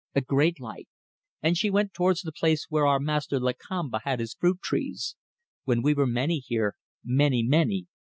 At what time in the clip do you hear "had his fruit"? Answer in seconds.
4.03-4.59